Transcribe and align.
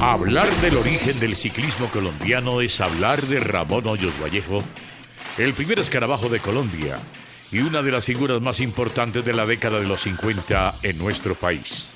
Hablar 0.00 0.48
del 0.62 0.78
origen 0.78 1.20
del 1.20 1.36
ciclismo 1.36 1.86
colombiano 1.88 2.62
es 2.62 2.80
hablar 2.80 3.20
de 3.26 3.38
Ramón 3.38 3.86
Hoyos 3.86 4.14
Vallejo, 4.18 4.64
el 5.36 5.52
primer 5.52 5.78
escarabajo 5.78 6.30
de 6.30 6.40
Colombia 6.40 6.98
y 7.52 7.58
una 7.58 7.82
de 7.82 7.90
las 7.90 8.06
figuras 8.06 8.40
más 8.40 8.60
importantes 8.60 9.22
de 9.26 9.34
la 9.34 9.44
década 9.44 9.78
de 9.78 9.86
los 9.86 10.00
50 10.00 10.76
en 10.84 10.96
nuestro 10.96 11.34
país. 11.34 11.92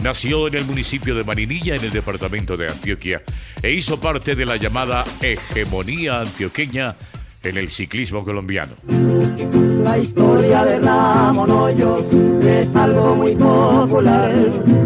Nació 0.00 0.46
en 0.46 0.54
el 0.54 0.64
municipio 0.64 1.16
de 1.16 1.24
Marinilla, 1.24 1.74
en 1.74 1.82
el 1.82 1.90
departamento 1.90 2.56
de 2.56 2.68
Antioquia, 2.68 3.24
e 3.60 3.72
hizo 3.72 4.00
parte 4.00 4.36
de 4.36 4.46
la 4.46 4.56
llamada 4.56 5.04
hegemonía 5.20 6.20
antioqueña 6.20 6.94
en 7.42 7.56
el 7.56 7.68
ciclismo 7.68 8.22
colombiano. 8.22 8.74
La 8.86 9.98
historia 9.98 10.64
de 10.64 10.78
Ramón 10.78 11.50
Hoyos 11.50 12.04
es 12.42 12.76
algo 12.76 13.16
muy 13.16 13.34
popular 13.34 14.34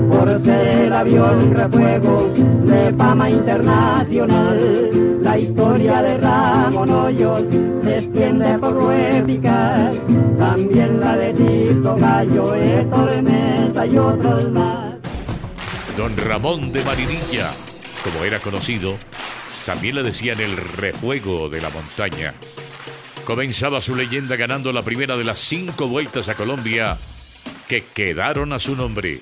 por 0.08 0.44
ser 0.44 0.78
el 0.78 0.92
avión 0.92 1.54
refuego 1.54 2.28
de 2.64 2.94
fama 2.96 3.28
internacional. 3.28 5.20
La 5.22 5.38
historia 5.38 6.02
de 6.02 6.18
Ramón 6.18 6.90
Hoyos 6.90 7.42
se 7.82 7.98
extiende 7.98 8.58
por 8.58 8.86
réplicas, 8.86 9.96
también 10.38 11.00
la 11.00 11.16
de 11.16 11.32
Tito 11.34 11.96
Gallo, 11.96 12.54
Eto 12.54 13.06
de 13.06 13.22
Mesa 13.22 13.86
y 13.86 13.98
otros 13.98 14.52
más. 14.52 14.94
Don 15.96 16.16
Ramón 16.16 16.72
de 16.72 16.84
Marinilla, 16.84 17.50
como 18.04 18.24
era 18.24 18.38
conocido, 18.38 18.94
también 19.64 19.96
le 19.96 20.02
decían 20.02 20.40
el 20.40 20.56
refuego 20.56 21.48
de 21.48 21.60
la 21.60 21.70
montaña. 21.70 22.34
Comenzaba 23.24 23.80
su 23.80 23.96
leyenda 23.96 24.36
ganando 24.36 24.72
la 24.72 24.82
primera 24.82 25.16
de 25.16 25.24
las 25.24 25.38
cinco 25.38 25.88
vueltas 25.88 26.28
a 26.28 26.34
Colombia 26.34 26.98
que 27.68 27.84
quedaron 27.84 28.52
a 28.52 28.58
su 28.58 28.76
nombre. 28.76 29.20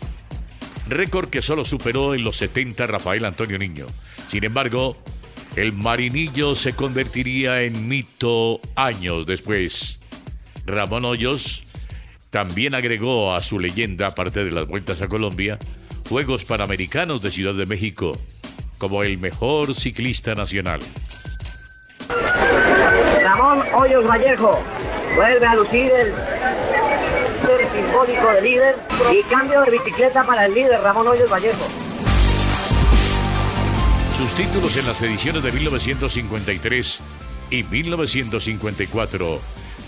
Récord 0.89 1.31
que 1.31 1.43
solo 1.43 1.65
superó 1.65 2.15
en 2.15 2.25
los 2.25 2.37
70 2.37 2.87
Rafael 2.87 3.25
Antonio 3.25 3.59
Niño. 3.59 3.87
Sin 4.27 4.43
embargo, 4.45 4.97
el 5.55 5.73
Marinillo 5.73 6.55
se 6.55 6.73
convertiría 6.73 7.63
en 7.63 7.89
mito 7.89 8.61
años 8.75 9.27
después. 9.27 10.01
Ramón 10.67 11.05
Hoyos 11.05 11.65
también 12.31 12.75
agregó 12.75 13.35
a 13.35 13.43
su 13.43 13.61
leyenda, 13.61 14.09
aparte 14.09 14.45
de 14.45 14.51
las 14.51 14.67
vueltas 14.67 15.03
a 15.03 15.09
Colombia, 15.09 15.59
Juegos 16.09 16.45
Panamericanos 16.45 17.23
de 17.23 17.31
Ciudad 17.31 17.55
de 17.55 17.67
México, 17.67 18.19
como 18.83 19.05
el 19.05 19.17
mejor 19.19 19.77
ciclista 19.77 20.35
nacional. 20.35 20.81
Ramón 23.23 23.63
Hoyos 23.75 24.05
Vallejo 24.05 24.59
vuelve 25.15 25.47
a 25.47 25.55
lucir 25.55 25.89
el, 25.93 26.13
simbólico 27.73 28.33
de 28.33 28.43
líder 28.43 28.75
y 29.13 29.23
cambio 29.31 29.61
de 29.61 29.71
bicicleta 29.71 30.27
para 30.27 30.47
el 30.47 30.55
líder 30.55 30.81
Ramón 30.81 31.07
Hoyos 31.07 31.31
Vallejo. 31.33 31.65
Sus 34.19 34.35
títulos 34.35 34.77
en 34.77 34.89
las 34.89 35.01
ediciones 35.01 35.45
de 35.45 35.53
1953 35.53 37.01
y 37.51 37.63
1954 37.63 39.41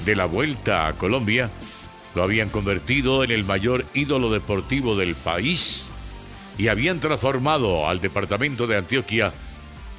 de 0.04 0.14
la 0.14 0.26
Vuelta 0.26 0.86
a 0.86 0.92
Colombia 0.92 1.50
lo 2.14 2.22
habían 2.22 2.48
convertido 2.48 3.24
en 3.24 3.32
el 3.32 3.42
mayor 3.42 3.84
ídolo 3.92 4.30
deportivo 4.30 4.94
del 4.94 5.16
país 5.16 5.90
y 6.58 6.68
habían 6.68 7.00
transformado 7.00 7.88
al 7.88 8.00
departamento 8.00 8.66
de 8.66 8.76
Antioquia 8.76 9.32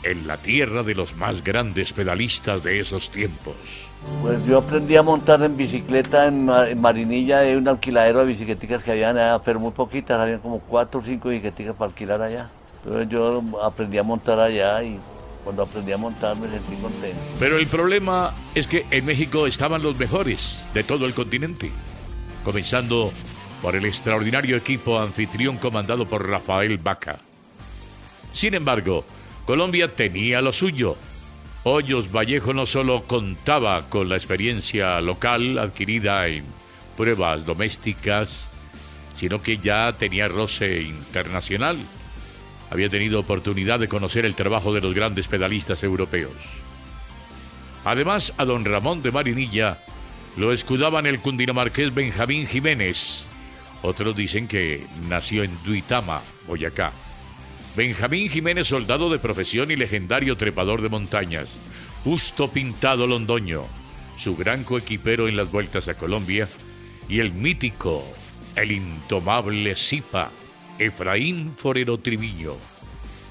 en 0.03 0.28
la 0.28 0.38
tierra 0.38 0.84
de 0.84 0.95
los 0.95 1.16
más 1.16 1.44
grandes 1.44 1.92
pedalistas 1.92 2.64
de 2.64 2.80
esos 2.80 3.09
tiempos. 3.09 3.56
Pues 4.22 4.45
yo 4.45 4.59
aprendí 4.59 4.95
a 4.95 5.03
montar 5.03 5.42
en 5.42 5.58
bicicleta 5.58 6.28
en, 6.28 6.45
Marinilla, 6.80 7.39
de 7.39 7.58
un 7.58 7.67
alquiladero 7.67 8.20
de 8.20 8.26
bicicletas 8.28 8.83
que 8.83 8.92
habían 8.92 9.17
allá, 9.17 9.42
pero 9.42 9.59
muy 9.59 9.72
poquitas, 9.72 10.20
habían 10.20 10.39
como 10.39 10.59
cuatro 10.59 11.00
o 11.00 11.03
cinco 11.03 11.30
bicicletas 11.30 11.76
para 11.76 11.89
alquilar 11.89 12.22
allá. 12.22 12.50
Entonces 12.83 13.09
yo 13.09 13.44
aprendí 13.64 13.98
a 13.98 14.03
montar 14.03 14.39
allá 14.39 14.83
y 14.83 15.00
cuando 15.44 15.64
aprendí 15.64 15.92
a 15.92 15.98
montar 15.98 16.36
me 16.38 16.48
sentí 16.50 16.76
contento. 16.76 17.17
Pero 17.39 17.58
el 17.58 17.67
problema 17.67 18.32
es 18.54 18.67
que 18.67 18.86
en 18.92 19.05
México 19.05 19.48
estaban 19.48 19.82
los 19.82 19.98
mejores 19.98 20.67
de 20.73 20.83
todo 20.83 21.08
el 21.08 21.15
continente, 21.15 21.71
comenzando 22.44 23.11
por 23.65 23.76
el 23.76 23.86
extraordinario 23.86 24.58
equipo 24.58 24.99
anfitrión 24.99 25.58
comandado 25.58 26.05
por 26.08 26.30
Rafael 26.30 26.77
Vaca. 26.77 27.17
Sin 28.31 28.53
embargo, 28.53 29.03
Colombia 29.48 29.92
tenía 29.92 30.39
lo 30.39 30.53
suyo. 30.53 30.95
Hoyos 31.64 32.11
Vallejo 32.11 32.53
no 32.53 32.67
solo 32.67 33.05
contaba 33.05 33.89
con 33.89 34.08
la 34.08 34.17
experiencia 34.17 35.02
local 35.02 35.58
adquirida 35.58 36.27
en 36.27 36.45
pruebas 36.95 37.43
domésticas, 37.43 38.49
sino 39.15 39.42
que 39.42 39.58
ya 39.58 39.95
tenía 39.97 40.27
roce 40.27 40.83
internacional. 40.83 41.80
Había 42.70 42.89
tenido 42.89 43.20
oportunidad 43.20 43.80
de 43.80 43.87
conocer 43.87 44.26
el 44.26 44.36
trabajo 44.36 44.76
de 44.76 44.82
los 44.82 44.93
grandes 44.93 45.27
pedalistas 45.27 45.83
europeos. 45.83 46.36
Además, 47.83 48.32
a 48.37 48.45
don 48.45 48.64
Ramón 48.64 49.02
de 49.02 49.11
Marinilla 49.11 49.80
lo 50.37 50.52
escudaban 50.52 51.08
el 51.08 51.20
cundinamarqués 51.20 51.95
Benjamín 51.95 52.45
Jiménez. 52.45 53.26
Otros 53.85 54.15
dicen 54.15 54.47
que 54.47 54.83
nació 55.07 55.43
en 55.43 55.51
Duitama, 55.63 56.23
Boyacá. 56.47 56.91
Benjamín 57.75 58.29
Jiménez, 58.29 58.67
soldado 58.67 59.11
de 59.11 59.19
profesión 59.19 59.69
y 59.69 59.75
legendario 59.75 60.37
trepador 60.37 60.81
de 60.81 60.89
montañas. 60.89 61.59
Justo 62.03 62.49
Pintado 62.49 63.05
Londoño, 63.05 63.63
su 64.17 64.35
gran 64.35 64.63
coequipero 64.63 65.27
en 65.27 65.37
las 65.37 65.51
vueltas 65.51 65.87
a 65.87 65.93
Colombia. 65.93 66.49
Y 67.07 67.19
el 67.19 67.31
mítico, 67.31 68.03
el 68.55 68.71
intomable 68.71 69.75
Zipa, 69.75 70.31
Efraín 70.79 71.53
Forero 71.55 71.99
Triviño, 71.99 72.55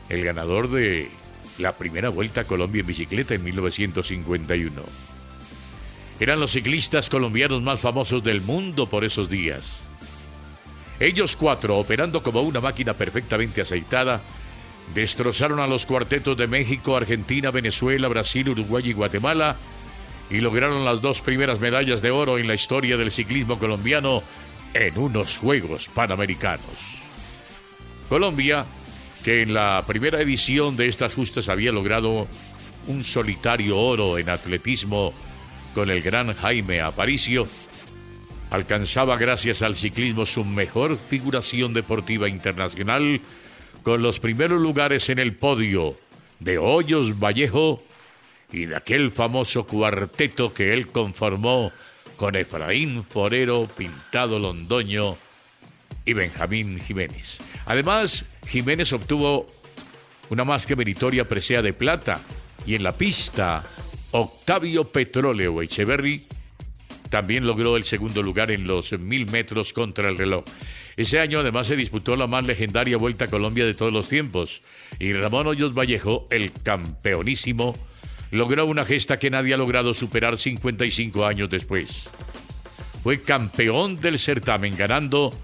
el 0.09 0.23
ganador 0.23 0.71
de 0.71 1.11
la 1.59 1.77
primera 1.77 2.11
vuelta 2.11 2.43
a 2.43 2.47
Colombia 2.47 2.83
en 2.83 2.87
bicicleta 2.87 3.35
en 3.35 3.43
1951. 3.43 4.83
Eran 6.21 6.39
los 6.39 6.53
ciclistas 6.53 7.11
colombianos 7.11 7.61
más 7.61 7.81
famosos 7.81 8.23
del 8.23 8.41
mundo 8.41 8.89
por 8.89 9.03
esos 9.03 9.29
días. 9.29 9.84
Ellos 11.01 11.37
cuatro, 11.37 11.79
operando 11.79 12.23
como 12.23 12.43
una 12.43 12.61
máquina 12.61 12.95
perfectamente 12.95 13.61
aceitada, 13.61 14.21
destrozaron 14.95 15.61
a 15.61 15.67
los 15.67 15.87
cuartetos 15.87 16.37
de 16.37 16.47
México, 16.47 16.97
Argentina, 16.97 17.51
Venezuela, 17.51 18.09
Brasil, 18.09 18.49
Uruguay 18.51 18.89
y 18.89 18.93
Guatemala 18.93 19.57
y 20.31 20.41
lograron 20.41 20.85
las 20.85 21.01
dos 21.01 21.21
primeras 21.21 21.61
medallas 21.61 22.03
de 22.03 22.11
oro 22.11 22.39
en 22.39 22.47
la 22.47 22.55
historia 22.55 22.97
del 22.97 23.11
ciclismo 23.11 23.59
colombiano 23.59 24.23
en 24.73 24.99
unos 24.99 25.37
Juegos 25.37 25.89
Panamericanos. 25.93 27.03
Colombia, 28.09 28.65
que 29.23 29.43
en 29.43 29.55
la 29.55 29.83
primera 29.87 30.21
edición 30.21 30.77
de 30.77 30.89
estas 30.89 31.15
justas 31.15 31.49
había 31.49 31.73
logrado 31.73 32.29
un 32.87 33.03
solitario 33.03 33.79
oro 33.79 34.19
en 34.19 34.29
atletismo 34.29 35.15
con 35.75 35.91
el 35.91 36.03
gran 36.03 36.33
Jaime 36.35 36.81
Aparicio, 36.81 37.49
alcanzaba 38.55 39.17
gracias 39.17 39.63
al 39.63 39.75
ciclismo 39.75 40.25
su 40.27 40.45
mejor 40.45 40.97
figuración 40.97 41.75
deportiva 41.75 42.29
internacional 42.29 43.21
con 43.83 44.01
los 44.01 44.21
primeros 44.21 44.61
lugares 44.61 45.11
en 45.11 45.19
el 45.19 45.35
podio 45.35 45.99
de 46.39 46.59
Hoyos 46.59 47.19
Vallejo 47.19 47.83
y 48.53 48.67
de 48.67 48.77
aquel 48.77 49.11
famoso 49.11 49.65
cuarteto 49.65 50.55
que 50.55 50.73
él 50.73 50.87
conformó 50.89 51.73
con 52.17 52.37
Efraín 52.37 53.03
Forero, 53.03 53.69
Pintado 53.77 54.39
Londoño 54.39 55.17
y 56.05 56.13
Benjamín 56.13 56.79
Jiménez. 56.79 57.39
Además, 57.67 58.25
Jiménez 58.47 58.93
obtuvo 58.93 59.49
una 60.31 60.45
más 60.45 60.65
que 60.65 60.77
meritoria 60.77 61.29
presea 61.29 61.61
de 61.61 61.73
plata 61.73 62.21
y 62.65 62.77
en 62.77 62.85
la 62.85 62.97
pista 62.97 63.65
Octavio 64.13 64.85
Petróleo 64.85 65.61
Echeverry 65.61 66.25
también 67.15 67.47
logró 67.47 67.77
el 67.77 67.85
segundo 67.85 68.25
lugar 68.25 68.51
en 68.51 68.67
los 68.67 68.99
mil 68.99 69.31
metros 69.31 69.73
contra 69.73 70.09
el 70.09 70.19
reloj. 70.19 70.45
Ese 70.97 71.21
año 71.21 71.39
además 71.39 71.69
se 71.69 71.77
disputó 71.77 72.17
la 72.17 72.27
más 72.27 72.45
legendaria 72.45 72.97
Vuelta 72.97 73.27
a 73.27 73.31
Colombia 73.31 73.65
de 73.65 73.75
todos 73.75 73.93
los 73.93 74.09
tiempos 74.09 74.63
y 74.99 75.13
Ramón 75.13 75.47
Hoyos 75.47 75.75
Vallejo, 75.75 76.27
el 76.31 76.51
campeonísimo, 76.51 77.79
logró 78.33 78.67
una 78.67 78.85
gesta 78.85 79.21
que 79.21 79.31
nadie 79.31 79.55
ha 79.55 79.57
logrado 79.57 79.95
superar 79.95 80.37
55 80.37 81.25
años 81.25 81.49
después. 81.51 82.09
Fue 83.05 83.23
campeón 83.23 84.01
del 84.01 84.19
certamen 84.19 84.77
ganando 84.77 85.39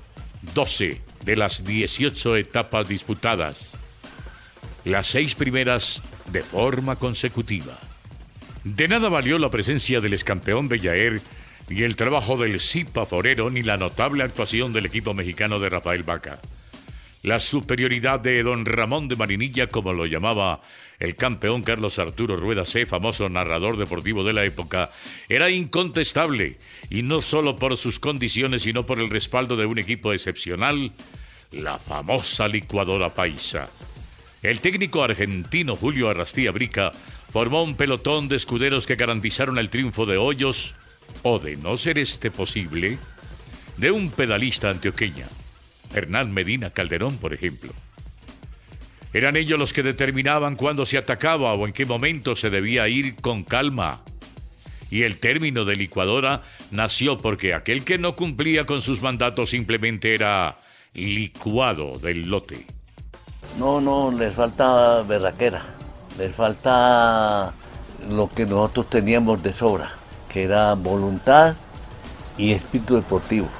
12 0.56 1.00
de 1.24 1.36
las 1.36 1.64
18 1.64 2.34
etapas 2.34 2.88
disputadas, 2.88 3.76
las 4.84 5.06
seis 5.06 5.36
primeras 5.36 6.02
de 6.32 6.42
forma 6.42 6.96
consecutiva. 6.96 7.78
De 8.64 8.88
nada 8.88 9.08
valió 9.08 9.38
la 9.38 9.52
presencia 9.52 10.00
del 10.00 10.14
excampeón 10.14 10.68
Bellaer 10.68 11.22
ni 11.70 11.82
el 11.82 11.94
trabajo 11.94 12.36
del 12.36 12.60
Zipa 12.60 13.06
Forero 13.06 13.48
ni 13.48 13.62
la 13.62 13.76
notable 13.76 14.24
actuación 14.24 14.72
del 14.72 14.86
equipo 14.86 15.14
mexicano 15.14 15.60
de 15.60 15.68
Rafael 15.68 16.02
Vaca. 16.02 16.40
La 17.22 17.38
superioridad 17.38 18.18
de 18.18 18.42
don 18.42 18.66
Ramón 18.66 19.06
de 19.06 19.14
Marinilla, 19.14 19.68
como 19.68 19.92
lo 19.92 20.04
llamaba 20.06 20.60
el 20.98 21.14
campeón 21.14 21.62
Carlos 21.62 22.00
Arturo 22.00 22.34
Rueda 22.34 22.64
C., 22.64 22.86
famoso 22.86 23.28
narrador 23.28 23.76
deportivo 23.76 24.24
de 24.24 24.32
la 24.32 24.44
época, 24.44 24.90
era 25.28 25.48
incontestable, 25.48 26.58
y 26.90 27.02
no 27.02 27.20
solo 27.20 27.56
por 27.56 27.76
sus 27.76 28.00
condiciones, 28.00 28.62
sino 28.62 28.84
por 28.84 28.98
el 28.98 29.08
respaldo 29.08 29.56
de 29.56 29.66
un 29.66 29.78
equipo 29.78 30.12
excepcional, 30.12 30.90
la 31.52 31.78
famosa 31.78 32.48
licuadora 32.48 33.14
paisa. 33.14 33.68
El 34.42 34.60
técnico 34.60 35.04
argentino 35.04 35.76
Julio 35.76 36.08
Arrastía 36.08 36.50
Brica 36.50 36.90
formó 37.30 37.62
un 37.62 37.76
pelotón 37.76 38.28
de 38.28 38.34
escuderos 38.34 38.88
que 38.88 38.96
garantizaron 38.96 39.56
el 39.58 39.70
triunfo 39.70 40.04
de 40.04 40.16
Hoyos, 40.16 40.74
o 41.22 41.38
de 41.38 41.56
no 41.56 41.76
ser 41.76 41.98
este 41.98 42.30
posible, 42.30 42.98
de 43.76 43.90
un 43.90 44.10
pedalista 44.10 44.70
antioqueña, 44.70 45.26
Hernán 45.94 46.32
Medina 46.32 46.70
Calderón, 46.70 47.16
por 47.16 47.32
ejemplo. 47.32 47.72
Eran 49.12 49.36
ellos 49.36 49.58
los 49.58 49.72
que 49.72 49.82
determinaban 49.82 50.54
cuándo 50.54 50.86
se 50.86 50.96
atacaba 50.96 51.54
o 51.54 51.66
en 51.66 51.72
qué 51.72 51.84
momento 51.84 52.36
se 52.36 52.50
debía 52.50 52.88
ir 52.88 53.16
con 53.16 53.42
calma. 53.42 54.02
Y 54.90 55.02
el 55.02 55.18
término 55.18 55.64
de 55.64 55.76
licuadora 55.76 56.42
nació 56.70 57.18
porque 57.18 57.54
aquel 57.54 57.84
que 57.84 57.98
no 57.98 58.14
cumplía 58.14 58.66
con 58.66 58.80
sus 58.80 59.02
mandatos 59.02 59.50
simplemente 59.50 60.14
era 60.14 60.58
licuado 60.94 61.98
del 61.98 62.28
lote. 62.28 62.66
No, 63.58 63.80
no, 63.80 64.12
les 64.16 64.34
falta 64.34 65.02
berraquera, 65.02 65.62
les 66.18 66.34
falta 66.34 67.52
lo 68.08 68.28
que 68.28 68.46
nosotros 68.46 68.88
teníamos 68.88 69.42
de 69.42 69.52
sobra, 69.52 69.90
que 70.32 70.44
era 70.44 70.74
voluntad 70.74 71.56
y 72.38 72.52
espíritu 72.52 72.96
deportivo. 72.96 73.50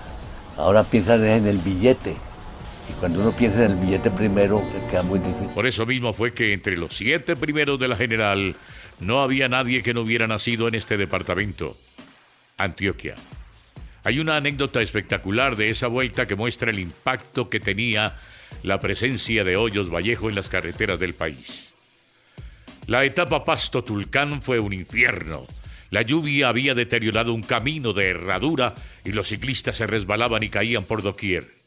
Ahora 0.57 0.85
piensan 0.85 1.25
en 1.25 1.47
el 1.47 1.59
billete, 1.59 2.17
y 2.89 2.93
cuando 2.99 3.21
uno 3.21 3.33
piensa 3.33 3.65
en 3.65 3.73
el 3.73 3.77
billete 3.77 4.11
primero, 4.11 4.63
queda 4.91 5.03
muy 5.03 5.19
difícil. 5.19 5.49
Por 5.49 5.67
eso 5.67 5.85
mismo 5.85 6.13
fue 6.13 6.33
que 6.33 6.53
entre 6.53 6.77
los 6.77 6.97
siete 6.97 7.37
primeros 7.37 7.79
de 7.79 7.89
la 7.89 7.97
general 7.97 8.57
no 9.01 9.21
había 9.21 9.49
nadie 9.49 9.83
que 9.83 9.95
no 9.95 10.03
hubiera 10.03 10.27
nacido 10.27 10.69
en 10.69 10.75
este 10.75 10.97
departamento, 10.97 11.77
Antioquia. 12.57 13.17
Hay 14.03 14.19
una 14.19 14.37
anécdota 14.37 14.81
espectacular 14.81 15.57
de 15.57 15.71
esa 15.71 15.89
vuelta 15.89 16.27
que 16.27 16.37
muestra 16.37 16.71
el 16.71 16.79
impacto 16.79 17.49
que 17.49 17.61
tenía 17.61 18.17
la 18.63 18.81
presencia 18.81 19.45
de 19.45 19.57
Hoyos 19.57 19.91
Vallejo 19.93 20.29
en 20.29 20.35
las 20.35 20.49
carreteras 20.49 20.99
del 20.99 21.15
país. 21.15 21.75
La 22.87 23.05
etapa 23.05 23.45
Pasto 23.45 23.85
Tulcán 23.85 24.43
fue 24.43 24.59
un 24.59 24.73
infierno. 24.73 25.47
La 25.91 26.03
lluvia 26.03 26.49
había 26.49 26.75
deteriorado 26.75 27.35
un 27.35 27.43
camino 27.43 27.93
de 27.93 28.11
herradura 28.11 28.75
y 29.05 29.13
los 29.13 29.29
ciclistas 29.29 29.77
se 29.77 29.87
resbalaban 29.87 30.43
y 30.43 30.49
caían 30.49 30.85
por 30.85 31.03
doquier. 31.03 31.61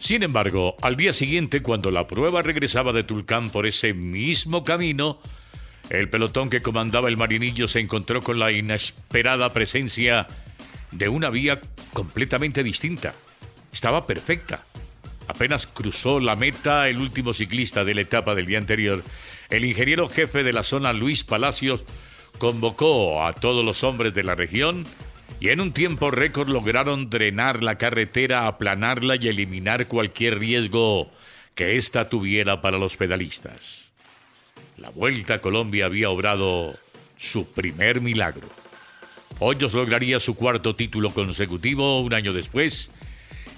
Sin 0.00 0.24
embargo, 0.24 0.76
al 0.82 0.96
día 0.96 1.12
siguiente, 1.12 1.62
cuando 1.62 1.92
la 1.92 2.08
prueba 2.08 2.42
regresaba 2.42 2.92
de 2.92 3.04
Tulcán 3.04 3.50
por 3.50 3.66
ese 3.66 3.94
mismo 3.94 4.64
camino, 4.64 5.20
el 5.90 6.08
pelotón 6.08 6.50
que 6.50 6.60
comandaba 6.60 7.08
el 7.08 7.16
marinillo 7.16 7.68
se 7.68 7.78
encontró 7.78 8.20
con 8.22 8.40
la 8.40 8.50
inesperada 8.50 9.52
presencia 9.52 10.26
de 10.90 11.08
una 11.08 11.30
vía 11.30 11.60
completamente 11.92 12.64
distinta. 12.64 13.14
Estaba 13.72 14.04
perfecta. 14.04 14.64
Apenas 15.28 15.68
cruzó 15.68 16.18
la 16.18 16.34
meta 16.34 16.88
el 16.88 16.98
último 16.98 17.32
ciclista 17.32 17.84
de 17.84 17.94
la 17.94 18.00
etapa 18.00 18.34
del 18.34 18.46
día 18.46 18.58
anterior, 18.58 19.04
el 19.50 19.64
ingeniero 19.64 20.08
jefe 20.08 20.42
de 20.42 20.52
la 20.52 20.64
zona 20.64 20.92
Luis 20.92 21.22
Palacios 21.22 21.84
convocó 22.38 23.24
a 23.24 23.34
todos 23.34 23.64
los 23.64 23.84
hombres 23.84 24.14
de 24.14 24.22
la 24.22 24.34
región 24.34 24.86
y 25.40 25.48
en 25.48 25.60
un 25.60 25.72
tiempo 25.72 26.10
récord 26.10 26.48
lograron 26.48 27.10
drenar 27.10 27.62
la 27.62 27.78
carretera, 27.78 28.46
aplanarla 28.46 29.16
y 29.16 29.28
eliminar 29.28 29.88
cualquier 29.88 30.38
riesgo 30.38 31.10
que 31.54 31.76
ésta 31.76 32.08
tuviera 32.08 32.62
para 32.62 32.78
los 32.78 32.96
pedalistas. 32.96 33.92
La 34.76 34.90
Vuelta 34.90 35.34
a 35.34 35.40
Colombia 35.40 35.86
había 35.86 36.10
obrado 36.10 36.76
su 37.16 37.46
primer 37.46 38.00
milagro. 38.00 38.48
Hoyos 39.38 39.74
lograría 39.74 40.20
su 40.20 40.34
cuarto 40.34 40.76
título 40.76 41.12
consecutivo 41.12 42.00
un 42.00 42.14
año 42.14 42.32
después 42.32 42.90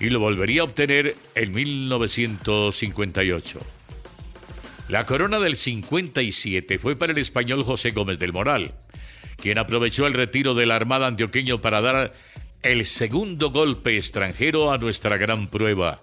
y 0.01 0.11
lo 0.11 0.19
volvería 0.21 0.63
a 0.63 0.65
obtener 0.65 1.15
en 1.35 1.53
1958. 1.53 3.61
La 4.89 5.07
corona 5.07 5.39
del 5.41 5.57
57 5.57 6.79
fue 6.79 6.95
para 6.95 7.13
el 7.13 7.19
español 7.19 7.65
José 7.65 7.93
Gómez 7.93 8.19
del 8.19 8.35
Moral, 8.35 8.75
quien 9.37 9.57
aprovechó 9.57 10.07
el 10.07 10.13
retiro 10.13 10.55
de 10.55 10.67
la 10.67 10.77
Armada 10.77 11.07
antioqueño 11.07 11.63
para 11.63 11.81
dar 11.81 12.13
el 12.63 12.85
segundo 12.85 13.51
golpe 13.51 13.97
extranjero 13.97 14.73
a 14.73 14.79
nuestra 14.79 15.17
gran 15.17 15.47
prueba. 15.49 16.03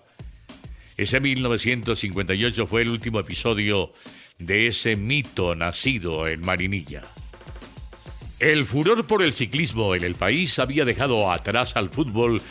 Ese 0.98 1.20
1958 1.20 2.66
fue 2.66 2.82
el 2.82 2.90
último 2.90 3.20
episodio 3.20 3.94
de 4.40 4.68
ese 4.68 4.96
mito 4.96 5.54
nacido 5.54 6.28
en 6.28 6.42
Marinilla. 6.42 7.04
El 8.40 8.66
furor 8.66 9.06
por 9.06 9.22
el 9.22 9.34
ciclismo 9.34 9.94
en 9.94 10.04
el 10.04 10.16
país 10.16 10.58
había 10.58 10.86
dejado 10.86 11.32
atrás 11.32 11.76
al 11.76 11.92
fútbol 11.92 12.42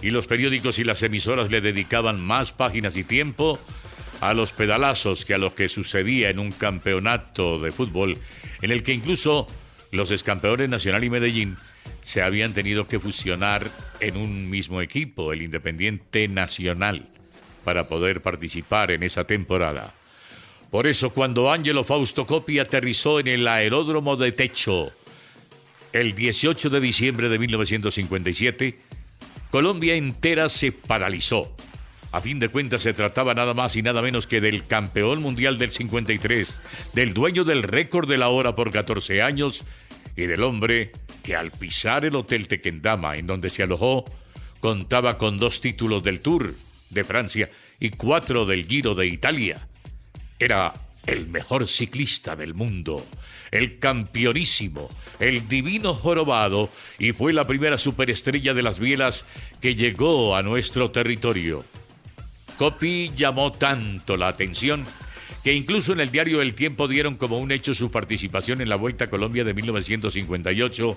y 0.00 0.10
los 0.10 0.28
periódicos 0.28 0.78
y 0.78 0.84
las 0.84 1.02
emisoras 1.02 1.50
le 1.50 1.60
dedicaban 1.60 2.20
más 2.20 2.52
páginas 2.52 2.96
y 2.96 3.02
tiempo 3.02 3.58
a 4.22 4.34
los 4.34 4.52
pedalazos 4.52 5.24
que 5.24 5.34
a 5.34 5.38
lo 5.38 5.52
que 5.52 5.68
sucedía 5.68 6.30
en 6.30 6.38
un 6.38 6.52
campeonato 6.52 7.58
de 7.58 7.72
fútbol 7.72 8.18
en 8.62 8.70
el 8.70 8.84
que 8.84 8.92
incluso 8.92 9.48
los 9.90 10.12
excampeones 10.12 10.68
Nacional 10.68 11.02
y 11.02 11.10
Medellín 11.10 11.56
se 12.04 12.22
habían 12.22 12.54
tenido 12.54 12.86
que 12.86 13.00
fusionar 13.00 13.68
en 13.98 14.16
un 14.16 14.48
mismo 14.48 14.80
equipo, 14.80 15.32
el 15.32 15.42
Independiente 15.42 16.28
Nacional, 16.28 17.08
para 17.64 17.88
poder 17.88 18.22
participar 18.22 18.92
en 18.92 19.02
esa 19.02 19.24
temporada. 19.24 19.92
Por 20.70 20.86
eso 20.86 21.10
cuando 21.10 21.50
Ángelo 21.50 21.82
Fausto 21.82 22.24
Coppi 22.24 22.60
aterrizó 22.60 23.18
en 23.18 23.26
el 23.26 23.48
aeródromo 23.48 24.14
de 24.14 24.30
Techo, 24.30 24.92
el 25.92 26.14
18 26.14 26.70
de 26.70 26.80
diciembre 26.80 27.28
de 27.28 27.40
1957, 27.40 28.78
Colombia 29.50 29.96
entera 29.96 30.48
se 30.48 30.70
paralizó. 30.70 31.56
A 32.12 32.20
fin 32.20 32.38
de 32.38 32.50
cuentas 32.50 32.82
se 32.82 32.92
trataba 32.92 33.32
nada 33.32 33.54
más 33.54 33.74
y 33.74 33.82
nada 33.82 34.02
menos 34.02 34.26
que 34.26 34.42
del 34.42 34.66
campeón 34.66 35.22
mundial 35.22 35.56
del 35.56 35.70
53, 35.70 36.46
del 36.92 37.14
dueño 37.14 37.42
del 37.44 37.62
récord 37.62 38.06
de 38.06 38.18
la 38.18 38.28
hora 38.28 38.54
por 38.54 38.70
14 38.70 39.22
años 39.22 39.64
y 40.14 40.26
del 40.26 40.42
hombre 40.42 40.92
que 41.22 41.34
al 41.34 41.50
pisar 41.50 42.04
el 42.04 42.14
Hotel 42.14 42.48
Tequendama 42.48 43.16
en 43.16 43.26
donde 43.26 43.48
se 43.48 43.62
alojó, 43.62 44.04
contaba 44.60 45.16
con 45.16 45.38
dos 45.38 45.62
títulos 45.62 46.04
del 46.04 46.20
Tour 46.20 46.54
de 46.90 47.02
Francia 47.02 47.50
y 47.80 47.90
cuatro 47.90 48.44
del 48.44 48.66
Giro 48.66 48.94
de 48.94 49.06
Italia. 49.06 49.66
Era 50.38 50.74
el 51.06 51.28
mejor 51.28 51.66
ciclista 51.66 52.36
del 52.36 52.52
mundo, 52.52 53.06
el 53.50 53.78
campeonísimo, 53.78 54.90
el 55.18 55.48
divino 55.48 55.94
jorobado, 55.94 56.68
y 56.98 57.12
fue 57.12 57.32
la 57.32 57.46
primera 57.46 57.78
superestrella 57.78 58.52
de 58.52 58.62
las 58.62 58.78
bielas 58.78 59.24
que 59.62 59.74
llegó 59.74 60.36
a 60.36 60.42
nuestro 60.42 60.90
territorio. 60.90 61.64
Copy 62.56 63.12
llamó 63.14 63.52
tanto 63.52 64.16
la 64.16 64.28
atención 64.28 64.84
que 65.42 65.52
incluso 65.52 65.92
en 65.92 66.00
el 66.00 66.10
diario 66.10 66.40
El 66.40 66.54
Tiempo 66.54 66.86
dieron 66.86 67.16
como 67.16 67.38
un 67.38 67.50
hecho 67.50 67.74
su 67.74 67.90
participación 67.90 68.60
en 68.60 68.68
la 68.68 68.76
Vuelta 68.76 69.06
a 69.06 69.10
Colombia 69.10 69.44
de 69.44 69.54
1958, 69.54 70.96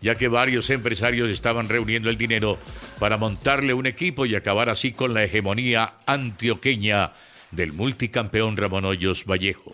ya 0.00 0.14
que 0.16 0.28
varios 0.28 0.68
empresarios 0.70 1.30
estaban 1.30 1.68
reuniendo 1.68 2.10
el 2.10 2.18
dinero 2.18 2.58
para 2.98 3.16
montarle 3.16 3.72
un 3.74 3.86
equipo 3.86 4.26
y 4.26 4.34
acabar 4.34 4.68
así 4.68 4.92
con 4.92 5.14
la 5.14 5.24
hegemonía 5.24 5.94
antioqueña 6.06 7.12
del 7.50 7.72
multicampeón 7.72 8.56
Ramón 8.56 8.84
Hoyos 8.84 9.24
Vallejo. 9.24 9.72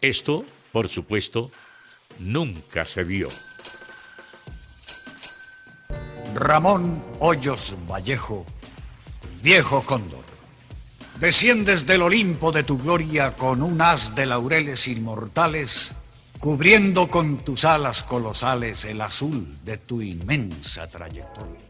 Esto, 0.00 0.44
por 0.70 0.88
supuesto, 0.88 1.50
nunca 2.18 2.84
se 2.84 3.04
vio. 3.04 3.28
Ramón 6.34 7.04
Hoyos 7.18 7.76
Vallejo, 7.90 8.46
viejo 9.42 9.82
cóndor, 9.82 10.24
desciendes 11.22 11.86
del 11.86 12.02
Olimpo 12.02 12.50
de 12.50 12.64
tu 12.64 12.78
gloria 12.78 13.36
con 13.36 13.62
un 13.62 13.80
haz 13.80 14.12
de 14.16 14.26
laureles 14.26 14.88
inmortales, 14.88 15.94
cubriendo 16.40 17.06
con 17.10 17.44
tus 17.44 17.64
alas 17.64 18.02
colosales 18.02 18.84
el 18.84 19.00
azul 19.00 19.56
de 19.64 19.78
tu 19.78 20.02
inmensa 20.02 20.90
trayectoria. 20.90 21.60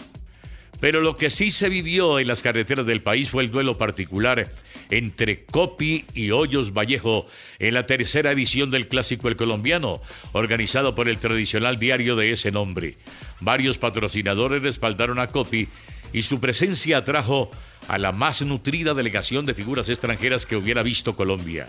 Pero 0.81 1.03
lo 1.03 1.19
que 1.19 1.29
sí 1.29 1.51
se 1.51 1.69
vivió 1.69 2.19
en 2.19 2.29
las 2.29 2.41
carreteras 2.41 2.87
del 2.87 3.03
país 3.03 3.29
fue 3.29 3.43
el 3.43 3.51
duelo 3.51 3.77
particular 3.77 4.51
entre 4.89 5.45
Copi 5.45 6.07
y 6.15 6.31
Hoyos 6.31 6.73
Vallejo 6.73 7.27
en 7.59 7.75
la 7.75 7.85
tercera 7.85 8.33
edición 8.33 8.71
del 8.71 8.89
Clásico 8.89 9.29
El 9.29 9.37
Colombiano, 9.37 10.01
organizado 10.33 10.95
por 10.95 11.11
el 11.11 11.19
tradicional 11.19 11.79
diario 11.79 12.17
de 12.17 12.33
ese 12.33 12.51
nombre. 12.51 12.97
Varios 13.41 13.77
patrocinadores 13.77 14.63
respaldaron 14.63 15.19
a 15.19 15.27
Copi 15.27 15.69
y 16.13 16.23
su 16.23 16.41
presencia 16.41 16.99
atrajo 16.99 17.51
a 17.89 17.99
la 17.99 18.13
más 18.13 18.43
nutrida 18.43 18.95
delegación 18.95 19.47
de 19.47 19.55
figuras 19.55 19.89
extranjeras 19.89 20.47
que 20.47 20.57
hubiera 20.57 20.83
visto 20.83 21.17
Colombia. 21.17 21.69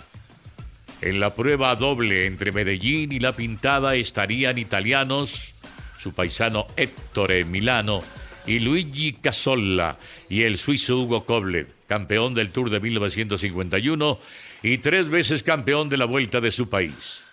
En 1.02 1.20
la 1.20 1.36
prueba 1.36 1.76
doble 1.76 2.26
entre 2.26 2.52
Medellín 2.52 3.12
y 3.12 3.20
La 3.20 3.36
Pintada 3.36 3.96
estarían 3.96 4.58
italianos, 4.58 5.54
su 5.98 6.14
paisano 6.14 6.68
Ettore 6.78 7.46
Milano 7.46 8.02
y 8.46 8.60
Luigi 8.60 9.14
Casolla 9.14 9.98
y 10.30 10.44
el 10.44 10.58
suizo 10.58 11.00
Hugo 11.00 11.26
Koblet 11.26 11.84
campeón 11.94 12.34
del 12.34 12.50
Tour 12.50 12.72
de 12.72 12.80
1951 12.80 14.20
y 14.64 14.78
tres 14.80 15.10
veces 15.10 15.44
campeón 15.44 15.90
de 15.90 15.98
la 15.98 16.06
Vuelta 16.06 16.42
de 16.42 16.50
su 16.50 16.68
país. 16.68 17.24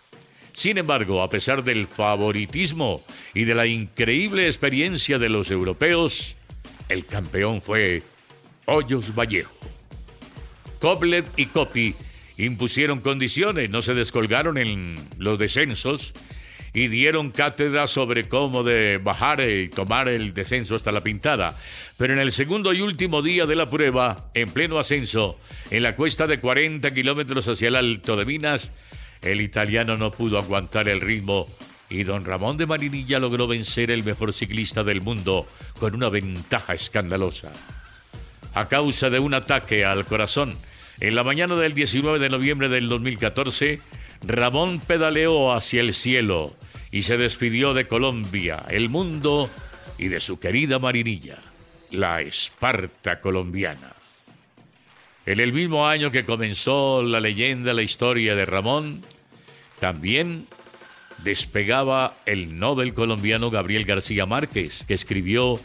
Sin 0.53 0.77
embargo, 0.77 1.23
a 1.23 1.31
pesar 1.31 1.65
del 1.65 1.87
favoritismo 1.87 3.03
y 3.33 3.45
de 3.45 3.55
la 3.55 3.67
increíble 3.67 4.47
experiencia 4.47 5.19
de 5.19 5.31
los 5.31 5.51
europeos, 5.51 6.37
el 6.91 7.07
campeón 7.07 7.63
fue 7.63 8.03
Hoyos 8.67 9.15
Vallejo. 9.15 9.55
Coblet 10.81 11.25
y 11.37 11.47
Coppi 11.47 11.95
impusieron 12.37 13.01
condiciones, 13.01 13.71
no 13.71 13.81
se 13.81 13.95
descolgaron 13.95 14.59
en 14.59 14.97
los 15.19 15.39
descensos 15.39 16.15
y 16.73 16.89
dieron 16.89 17.31
cátedra 17.31 17.87
sobre 17.87 18.29
cómo 18.29 18.63
de 18.63 18.99
bajar 18.99 19.41
y 19.41 19.69
tomar 19.69 20.09
el 20.09 20.35
descenso 20.35 20.75
hasta 20.75 20.93
la 20.93 21.03
pintada. 21.03 21.59
Pero 21.97 22.13
en 22.13 22.19
el 22.19 22.33
segundo 22.33 22.73
y 22.73 22.81
último 22.81 23.23
día 23.23 23.47
de 23.47 23.57
la 23.57 23.71
prueba, 23.71 24.31
en 24.35 24.51
pleno 24.51 24.79
ascenso, 24.79 25.39
en 25.71 25.83
la 25.83 25.97
cuesta 25.97 26.27
de 26.27 26.41
40 26.41 26.93
kilómetros 26.95 27.47
hacia 27.49 27.69
el 27.69 27.77
Alto 27.77 28.17
de 28.17 28.25
Minas, 28.25 28.73
el 29.23 29.41
italiano 29.41 29.97
no 29.97 30.11
pudo 30.11 30.39
aguantar 30.39 30.89
el 30.89 31.01
ritmo 31.01 31.47
y 31.91 32.05
don 32.05 32.25
Ramón 32.25 32.57
de 32.57 32.67
Marinilla 32.67 33.19
logró 33.19 33.49
vencer 33.49 33.91
el 33.91 34.05
mejor 34.05 34.33
ciclista 34.33 34.85
del 34.85 35.03
mundo 35.03 35.47
con 35.79 35.95
una 35.95 36.09
ventaja 36.09 36.73
escandalosa. 36.73 37.53
A 38.55 38.69
causa 38.69 39.11
de 39.11 39.19
un 39.19 39.35
ataque 39.35 39.85
al 39.85 40.07
corazón, 40.07 40.57
en 41.01 41.15
la 41.17 41.25
mañana 41.25 41.57
del 41.57 41.75
19 41.75 42.21
de 42.21 42.31
noviembre 42.31 42.69
del 42.69 42.89
2014, 42.89 43.81
Ramón 44.23 44.81
pedaleó 44.81 45.53
hacia 45.53 45.81
el 45.81 45.93
cielo 45.93 46.55
y 46.93 47.03
se 47.03 47.19
despidió 47.19 47.75
de 47.75 47.87
Colombia, 47.87 48.65
el 48.69 48.89
mundo 48.89 49.51
y 49.99 50.09
de 50.09 50.21
su 50.21 50.39
querida 50.39 50.79
Marinilla, 50.79 51.39
la 51.91 52.21
Esparta 52.23 53.21
colombiana. 53.21 53.95
En 55.27 55.41
el 55.41 55.53
mismo 55.53 55.87
año 55.87 56.11
que 56.11 56.25
comenzó 56.25 57.03
la 57.03 57.21
leyenda, 57.21 57.73
la 57.73 57.83
historia 57.83 58.35
de 58.35 58.47
Ramón, 58.47 59.03
también 59.79 60.47
despegaba 61.25 62.17
el 62.27 62.59
Nobel 62.59 62.95
colombiano 62.95 63.51
Gabriel 63.51 63.85
García 63.85 64.27
Márquez, 64.27 64.85
que 64.87 64.95
escribió 64.95 65.61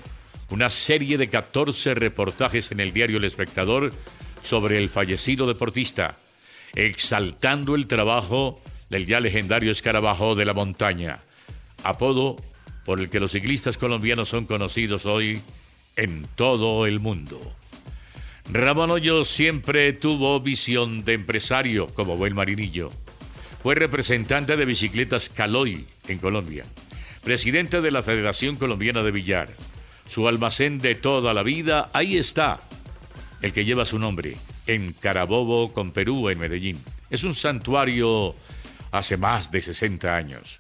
una 0.50 0.70
serie 0.70 1.18
de 1.18 1.30
14 1.30 1.96
reportajes 1.96 2.72
en 2.72 2.80
el 2.80 2.94
diario 2.94 3.18
El 3.18 3.24
Espectador 3.24 3.94
sobre 4.44 4.78
el 4.78 4.90
fallecido 4.90 5.48
deportista, 5.48 6.18
exaltando 6.76 7.76
el 7.76 7.88
trabajo 7.88 8.62
del 8.90 9.06
ya 9.06 9.20
legendario 9.20 9.72
escarabajo 9.72 10.36
de 10.36 10.46
la 10.46 10.54
montaña, 10.54 11.20
apodo 11.84 12.38
por 12.86 13.00
el 13.00 13.10
que 13.10 13.20
los 13.20 13.32
ciclistas 13.32 13.78
colombianos 13.78 14.30
son 14.30 14.46
conocidos 14.46 15.06
hoy 15.06 15.42
en 15.96 16.28
todo 16.36 16.86
el 16.86 17.00
mundo. 17.00 17.42
Ramón 18.52 18.92
Hoyos 18.92 19.28
siempre 19.28 19.92
tuvo 19.94 20.40
visión 20.40 21.04
de 21.04 21.14
empresario 21.14 21.88
como 21.88 22.16
buen 22.16 22.36
marinillo. 22.36 22.92
Fue 23.66 23.74
representante 23.74 24.58
de 24.58 24.66
bicicletas 24.66 25.28
Caloy 25.28 25.88
en 26.08 26.20
Colombia, 26.20 26.66
presidente 27.24 27.82
de 27.82 27.90
la 27.90 28.04
Federación 28.04 28.58
Colombiana 28.58 29.02
de 29.02 29.10
Billar. 29.10 29.50
Su 30.06 30.28
almacén 30.28 30.78
de 30.78 30.94
toda 30.94 31.34
la 31.34 31.42
vida, 31.42 31.90
ahí 31.92 32.16
está, 32.16 32.60
el 33.42 33.54
que 33.54 33.66
lleva 33.66 33.86
su 33.86 33.98
nombre, 33.98 34.38
en 34.68 34.94
Carabobo 34.94 35.74
con 35.74 35.90
Perú, 35.90 36.30
en 36.30 36.38
Medellín. 36.38 36.80
Es 37.10 37.24
un 37.24 37.34
santuario 37.34 38.36
hace 38.92 39.18
más 39.18 39.50
de 39.50 39.64
60 39.64 40.16
años. 40.16 40.60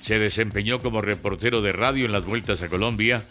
Se 0.00 0.20
desempeñó 0.20 0.80
como 0.80 1.00
reportero 1.00 1.60
de 1.60 1.72
radio 1.72 2.06
en 2.06 2.12
las 2.12 2.24
vueltas 2.24 2.62
a 2.62 2.68
Colombia 2.68 3.24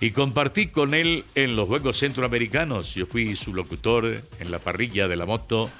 y 0.00 0.10
compartí 0.10 0.66
con 0.66 0.92
él 0.92 1.24
en 1.34 1.56
los 1.56 1.66
Juegos 1.66 1.98
Centroamericanos. 1.98 2.94
Yo 2.94 3.06
fui 3.06 3.36
su 3.36 3.54
locutor 3.54 4.22
en 4.38 4.50
la 4.50 4.58
parrilla 4.58 5.08
de 5.08 5.16
la 5.16 5.24
moto 5.24 5.70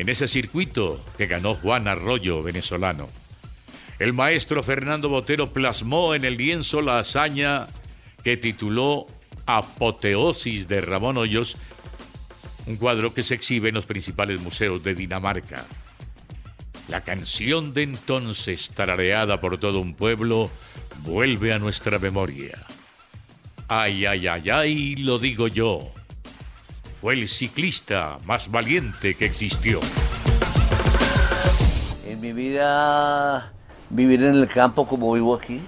en 0.00 0.08
ese 0.08 0.26
circuito 0.28 1.04
que 1.18 1.26
ganó 1.26 1.54
Juan 1.54 1.86
Arroyo, 1.86 2.42
venezolano. 2.42 3.10
El 3.98 4.14
maestro 4.14 4.62
Fernando 4.62 5.10
Botero 5.10 5.52
plasmó 5.52 6.14
en 6.14 6.24
el 6.24 6.38
lienzo 6.38 6.80
la 6.80 7.00
hazaña 7.00 7.68
que 8.24 8.38
tituló 8.38 9.08
Apoteosis 9.44 10.66
de 10.68 10.80
Ramón 10.80 11.18
Hoyos, 11.18 11.58
un 12.64 12.76
cuadro 12.76 13.12
que 13.12 13.22
se 13.22 13.34
exhibe 13.34 13.68
en 13.68 13.74
los 13.74 13.84
principales 13.84 14.40
museos 14.40 14.82
de 14.82 14.94
Dinamarca. 14.94 15.66
La 16.88 17.04
canción 17.04 17.74
de 17.74 17.82
entonces, 17.82 18.70
tarareada 18.70 19.38
por 19.38 19.58
todo 19.58 19.80
un 19.80 19.92
pueblo, 19.92 20.50
vuelve 21.02 21.52
a 21.52 21.58
nuestra 21.58 21.98
memoria. 21.98 22.58
Ay, 23.68 24.06
ay, 24.06 24.26
ay, 24.28 24.48
ay, 24.48 24.96
lo 24.96 25.18
digo 25.18 25.46
yo. 25.46 25.92
Fue 27.00 27.14
el 27.14 27.28
ciclista 27.28 28.18
más 28.24 28.50
valiente 28.50 29.14
que 29.14 29.24
existió. 29.24 29.80
En 32.06 32.20
mi 32.20 32.32
vida, 32.32 33.52
vivir 33.88 34.22
en 34.22 34.34
el 34.34 34.48
campo 34.48 34.86
como 34.86 35.12
vivo 35.12 35.34
aquí, 35.34 35.60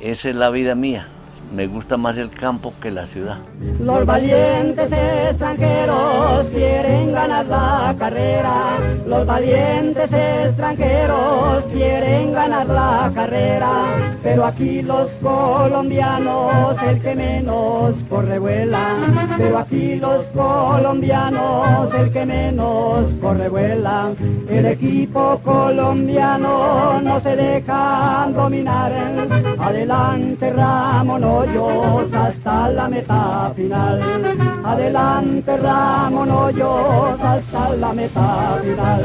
esa 0.00 0.28
es 0.28 0.36
la 0.36 0.50
vida 0.50 0.74
mía 0.74 1.08
me 1.52 1.66
gusta 1.66 1.96
más 1.96 2.16
el 2.16 2.30
campo 2.30 2.74
que 2.80 2.90
la 2.90 3.06
ciudad. 3.06 3.38
Los 3.80 4.04
valientes 4.04 4.90
extranjeros 4.92 6.48
quieren 6.50 7.12
ganar 7.12 7.46
la 7.46 7.94
carrera. 7.98 8.78
Los 9.06 9.26
valientes 9.26 10.12
extranjeros 10.12 11.64
quieren 11.72 12.32
ganar 12.32 12.66
la 12.66 13.10
carrera. 13.14 14.16
Pero 14.22 14.44
aquí 14.44 14.82
los 14.82 15.10
colombianos, 15.22 16.76
el 16.82 17.00
que 17.00 17.14
menos 17.14 17.94
corre 18.08 18.38
vuela. 18.38 18.96
Pero 19.36 19.58
aquí 19.58 19.96
los 19.96 20.24
colombianos, 20.26 21.94
el 21.94 22.12
que 22.12 22.26
menos 22.26 23.06
corre 23.20 23.48
vuela. 23.48 24.10
El 24.48 24.66
equipo 24.66 25.40
colombiano 25.44 27.00
no 27.00 27.20
se 27.20 27.36
deja 27.36 28.28
dominar. 28.34 28.92
Adelante 29.58 30.52
Ramón 30.52 31.24
Hoyos 31.38 32.12
hasta 32.12 32.68
la 32.70 32.88
meta 32.88 33.52
final. 33.54 34.02
Adelante 34.64 35.56
Ramón 35.56 36.30
Hoyos 36.32 37.20
hasta 37.20 37.76
la 37.76 37.92
meta 37.92 38.58
final. 38.60 39.04